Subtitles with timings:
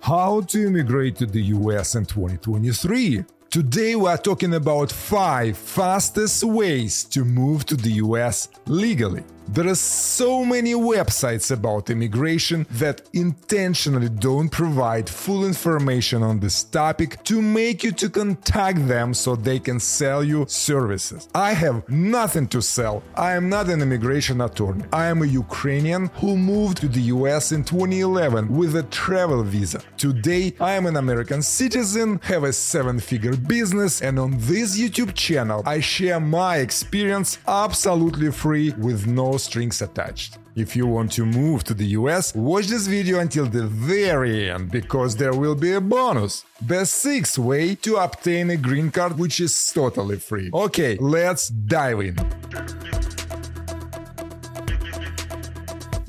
[0.00, 3.24] How to immigrate to the US in 2023?
[3.50, 9.22] Today we are talking about 5 fastest ways to move to the US legally.
[9.48, 16.64] There are so many websites about immigration that intentionally don't provide full information on this
[16.64, 21.28] topic to make you to contact them so they can sell you services.
[21.34, 23.02] I have nothing to sell.
[23.14, 24.84] I am not an immigration attorney.
[24.92, 29.82] I am a Ukrainian who moved to the US in 2011 with a travel visa.
[29.98, 35.62] Today, I am an American citizen, have a seven-figure business, and on this YouTube channel,
[35.66, 40.38] I share my experience absolutely free with no strings attached.
[40.54, 44.70] If you want to move to the US, watch this video until the very end
[44.70, 46.44] because there will be a bonus.
[46.60, 50.50] The sixth way to obtain a green card which is totally free.
[50.52, 52.16] Okay, let's dive in.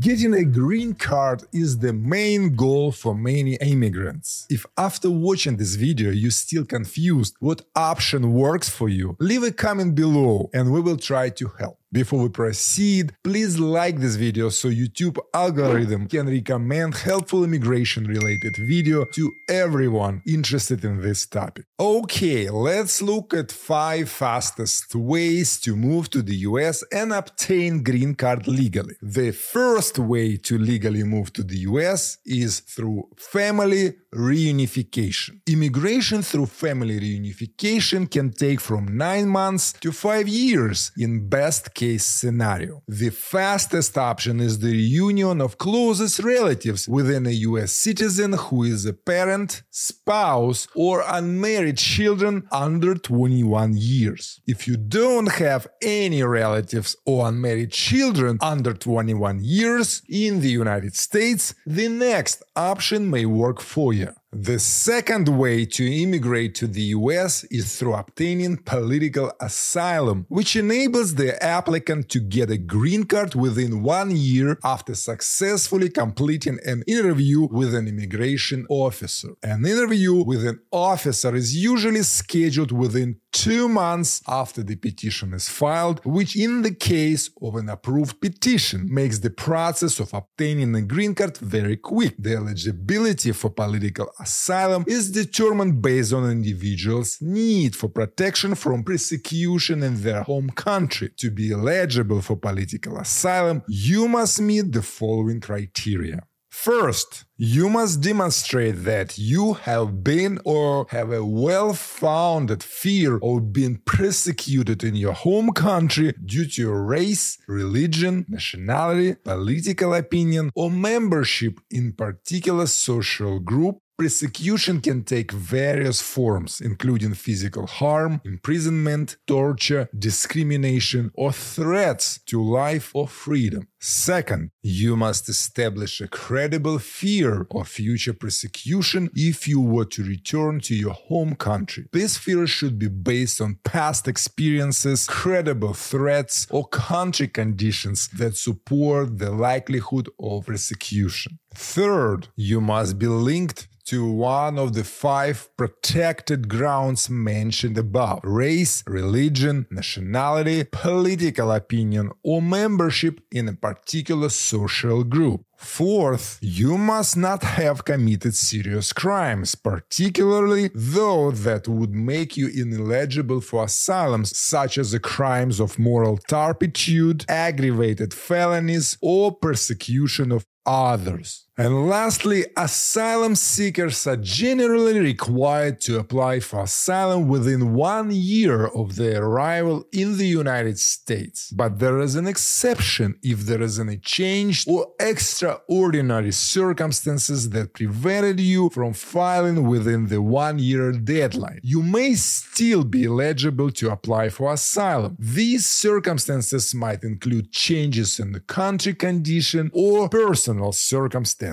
[0.00, 4.46] Getting a green card is the main goal for many immigrants.
[4.48, 9.50] If after watching this video you still confused what option works for you, leave a
[9.50, 11.80] comment below and we will try to help.
[11.90, 18.56] Before we proceed, please like this video so YouTube algorithm can recommend helpful immigration related
[18.58, 21.64] video to everyone interested in this topic.
[21.80, 28.14] Okay, let's look at 5 fastest ways to move to the US and obtain green
[28.14, 28.96] card legally.
[29.00, 35.40] The first way to legally move to the US is through family reunification.
[35.46, 42.04] Immigration through family reunification can take from 9 months to 5 years in best case
[42.04, 42.82] scenario.
[42.88, 48.84] The fastest option is the reunion of closest relatives within a US citizen who is
[48.84, 54.40] a parent, spouse, or unmarried children under 21 years.
[54.54, 60.94] If you don't have any relatives or unmarried children under 21 years in the United
[60.96, 64.10] States, the next option may work for you.
[64.30, 71.14] The second way to immigrate to the US is through obtaining political asylum, which enables
[71.14, 77.48] the applicant to get a green card within one year after successfully completing an interview
[77.50, 79.30] with an immigration officer.
[79.42, 85.48] An interview with an officer is usually scheduled within two months after the petition is
[85.48, 90.82] filed, which in the case of an approved petition makes the process of obtaining a
[90.82, 92.14] green card very quick.
[92.18, 98.82] The eligibility for political asylum is determined based on an individual's need for protection from
[98.82, 101.10] persecution in their home country.
[101.18, 106.20] To be eligible for political asylum, you must meet the following criteria.
[106.50, 113.52] First, you must demonstrate that you have been or have a well founded fear of
[113.52, 120.70] being persecuted in your home country due to your race, religion, nationality, political opinion, or
[120.70, 129.88] membership in particular social group Persecution can take various forms, including physical harm, imprisonment, torture,
[129.98, 133.66] discrimination, or threats to life or freedom.
[133.80, 140.60] Second, you must establish a credible fear of future persecution if you were to return
[140.60, 141.86] to your home country.
[141.92, 149.18] This fear should be based on past experiences, credible threats, or country conditions that support
[149.18, 151.40] the likelihood of persecution.
[151.54, 158.84] Third, you must be linked to one of the five protected grounds mentioned above race,
[158.86, 165.42] religion, nationality, political opinion, or membership in a particular social group.
[165.56, 173.40] Fourth, you must not have committed serious crimes, particularly those that would make you ineligible
[173.40, 181.47] for asylum, such as the crimes of moral turpitude, aggravated felonies, or persecution of others.
[181.60, 188.94] And lastly, asylum seekers are generally required to apply for asylum within one year of
[188.94, 191.50] their arrival in the United States.
[191.50, 198.38] But there is an exception if there is any change or extraordinary circumstances that prevented
[198.38, 201.58] you from filing within the one year deadline.
[201.64, 205.16] You may still be eligible to apply for asylum.
[205.18, 211.47] These circumstances might include changes in the country condition or personal circumstances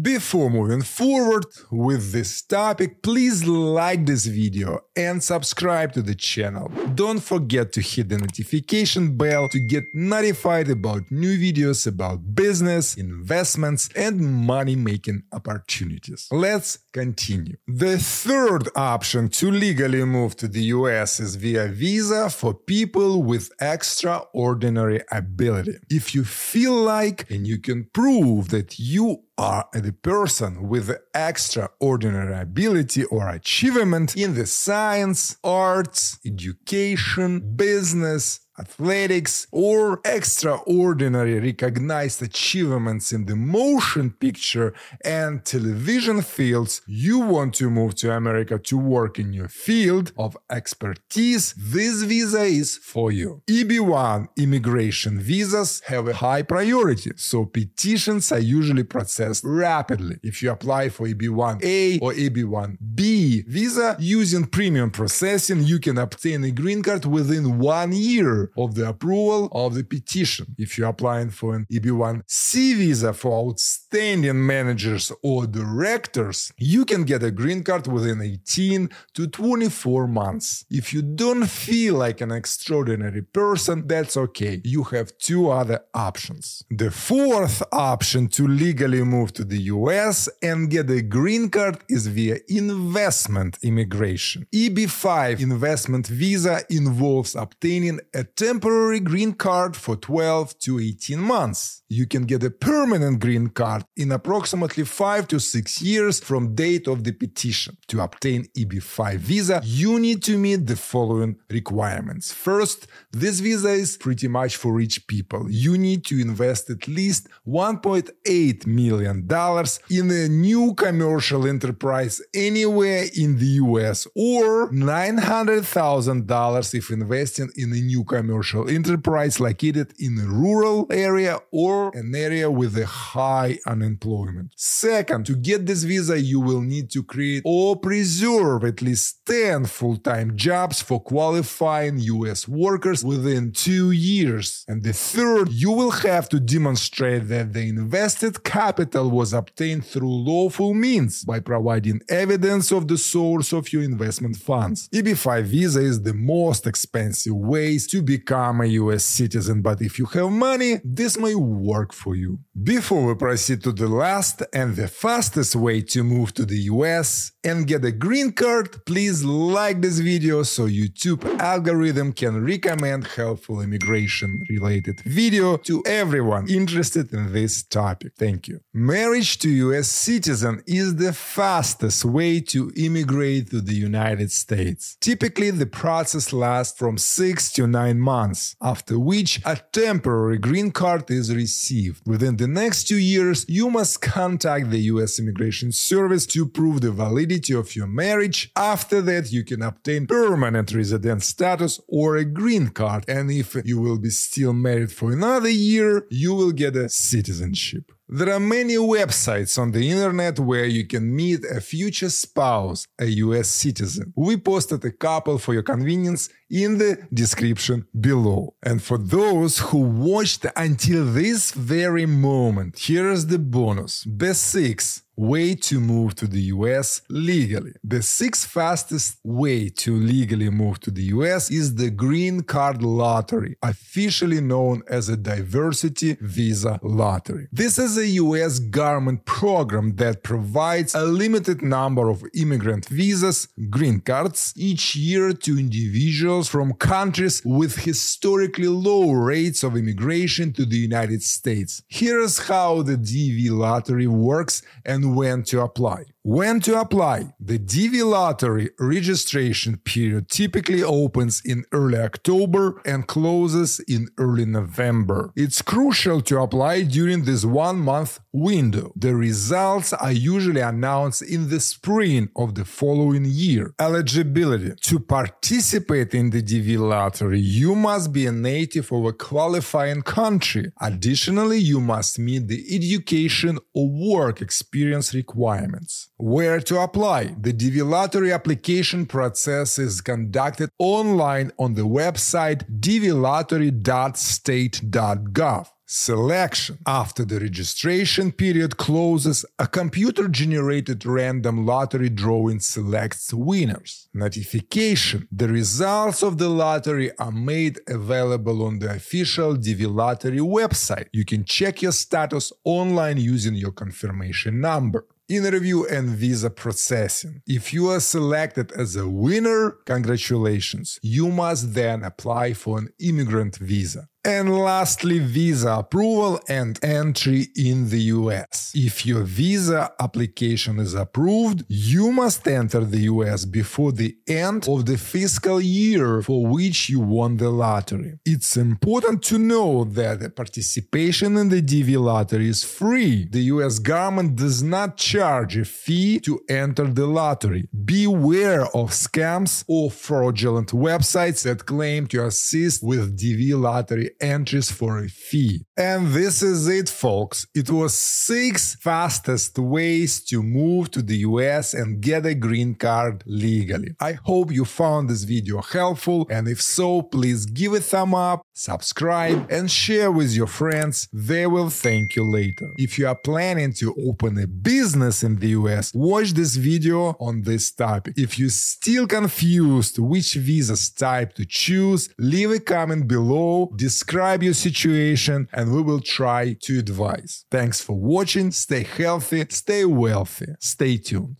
[0.00, 6.70] Before moving forward with this topic, please like this video and subscribe to the channel.
[6.94, 12.96] Don't forget to hit the notification bell to get notified about new videos about business,
[12.96, 16.28] investments, and money making opportunities.
[16.30, 17.56] Let's continue.
[17.66, 23.50] The third option to legally move to the US is via visa for people with
[23.60, 25.76] extraordinary ability.
[25.88, 32.40] If you feel like and you can prove that you are the person with extraordinary
[32.40, 43.26] ability or achievement in the science, arts, education, business, athletics, or extraordinary recognized achievements in
[43.26, 49.32] the motion picture and television fields, you want to move to America to work in
[49.32, 53.42] your field of expertise, this visa is for you.
[53.46, 60.18] EB1 immigration visas have a high priority, so petitions are usually processed rapidly.
[60.22, 66.50] If you apply for EB1A or EB1B visa using premium processing, you can obtain a
[66.50, 70.46] green card within one year of the approval of the petition.
[70.58, 77.22] If you're applying for an EB1C visa for outstanding managers or directors, you can get
[77.22, 80.64] a green card within 18 to 24 months.
[80.70, 84.60] If you don't feel like an extraordinary person, that's okay.
[84.64, 86.64] You have two other options.
[86.70, 92.06] The fourth option to legally move to the US and get a green card is
[92.06, 94.46] via investment immigration.
[94.52, 101.82] EB5 investment visa involves obtaining a temporary green card for 12 to 18 months.
[101.88, 106.86] You can get a permanent green card in approximately 5 to 6 years from date
[106.86, 107.76] of the petition.
[107.88, 112.32] To obtain EB5 visa, you need to meet the following requirements.
[112.32, 115.50] First, this visa is pretty much for rich people.
[115.50, 123.04] You need to invest at least 1.8 million dollars in a new commercial enterprise anywhere
[123.14, 130.26] in the US or $900,000 if investing in a new commercial enterprise located in a
[130.26, 134.52] rural area or an area with a high unemployment.
[134.56, 139.66] Second, to get this visa, you will need to create or preserve at least 10
[139.66, 144.64] full-time jobs for qualifying US workers within two years.
[144.68, 150.08] And the third, you will have to demonstrate that the invested capital was obtained through
[150.08, 154.88] lawful means by providing evidence of the source of your investment funds.
[154.90, 160.06] EB5 visa is the most expensive ways to become a US citizen, but if you
[160.16, 162.32] have money, this may work for you.
[162.74, 167.32] Before we proceed to the last and the fastest way to move to the US
[167.48, 173.56] and get a green card, please like this video so YouTube algorithm can recommend helpful
[173.66, 178.12] immigration related video to everyone interested in this topic.
[178.24, 178.56] Thank you.
[178.72, 184.82] Marriage to US citizen is the fastest way to immigrate to the United States.
[185.00, 191.10] Typically the process lasts from 6 to 9 months, after which a temporary green card
[191.10, 192.02] is received.
[192.06, 196.90] Within the next 2 years, you must contact the US Immigration Service to prove the
[196.90, 198.50] validity of your marriage.
[198.56, 203.80] After that, you can obtain permanent resident status or a green card, and if you
[203.80, 207.92] will be still married for another year, you will get a citizenship.
[208.08, 213.06] There are many websites on the internet where you can meet a future spouse, a
[213.06, 214.12] US citizen.
[214.16, 218.54] We posted a couple for your convenience in the description below.
[218.62, 224.04] And for those who watched until this very moment, here's the bonus.
[224.04, 227.72] Best 6 way to move to the US legally.
[227.84, 233.56] The sixth fastest way to legally move to the US is the Green Card Lottery,
[233.62, 237.48] officially known as a Diversity Visa Lottery.
[237.52, 244.00] This is a US government program that provides a limited number of immigrant visas, green
[244.00, 250.76] cards, each year to individuals from countries with historically low rates of immigration to the
[250.76, 251.82] United States.
[251.88, 256.11] Here's how the DV lottery works and when to apply.
[256.24, 257.34] When to apply?
[257.40, 265.32] The DV lottery registration period typically opens in early October and closes in early November.
[265.34, 268.92] It's crucial to apply during this one month window.
[268.94, 273.74] The results are usually announced in the spring of the following year.
[273.80, 274.74] Eligibility.
[274.80, 280.70] To participate in the DV lottery, you must be a native of a qualifying country.
[280.80, 286.10] Additionally, you must meet the education or work experience requirements.
[286.22, 287.34] Where to apply?
[287.36, 295.66] The DV application process is conducted online on the website dvlottery.state.gov.
[295.84, 296.78] Selection.
[296.86, 304.08] After the registration period closes, a computer generated random lottery drawing selects winners.
[304.14, 305.26] Notification.
[305.32, 311.08] The results of the lottery are made available on the official DV Lottery website.
[311.12, 317.42] You can check your status online using your confirmation number interview and visa processing.
[317.46, 320.98] If you are selected as a winner, congratulations.
[321.02, 324.08] You must then apply for an immigrant visa.
[324.24, 328.70] And lastly, visa approval and entry in the US.
[328.72, 334.86] If your visa application is approved, you must enter the US before the end of
[334.86, 338.20] the fiscal year for which you won the lottery.
[338.24, 343.26] It's important to know that the participation in the DV lottery is free.
[343.28, 347.68] The US government does not charge a fee to enter the lottery.
[347.84, 354.98] Beware of scams or fraudulent websites that claim to assist with DV lottery entries for
[354.98, 355.64] a fee.
[355.76, 357.46] And this is it, folks.
[357.54, 363.22] It was six fastest ways to move to the US and get a green card
[363.26, 363.94] legally.
[364.00, 368.42] I hope you found this video helpful, and if so, please give a thumb up,
[368.52, 371.08] subscribe, and share with your friends.
[371.12, 372.68] They will thank you later.
[372.76, 377.42] If you are planning to open a business in the US, watch this video on
[377.42, 378.14] this topic.
[378.16, 384.52] If you're still confused which visa type to choose, leave a comment below, describe your
[384.52, 387.44] situation, and we will try to advise.
[387.52, 391.36] Thanks for watching, stay healthy, stay wealthy, stay tuned.